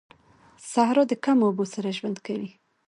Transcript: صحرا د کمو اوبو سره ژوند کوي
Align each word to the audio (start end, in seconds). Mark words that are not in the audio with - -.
صحرا 0.71 1.03
د 1.11 1.13
کمو 1.23 1.43
اوبو 1.47 1.65
سره 1.73 1.95
ژوند 1.97 2.17
کوي 2.25 2.49